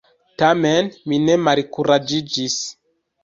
[0.43, 2.57] Tamen, mi ne malkuraĝiĝis.